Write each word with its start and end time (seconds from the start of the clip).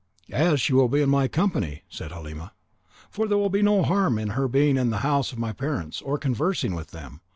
"As 0.31 0.59
she 0.59 0.73
will 0.73 0.87
be 0.87 1.03
in 1.03 1.11
my 1.11 1.27
company," 1.27 1.83
said 1.87 2.11
Halima, 2.11 2.53
"there 3.15 3.37
will 3.37 3.51
be 3.51 3.61
no 3.61 3.83
harm 3.83 4.17
in 4.17 4.29
her 4.29 4.47
being 4.47 4.75
in 4.75 4.89
the 4.89 4.97
house 5.05 5.31
of 5.31 5.37
my 5.37 5.53
parents, 5.53 6.01
or 6.01 6.17
conversing 6.17 6.73
with 6.73 6.87
them. 6.89 7.21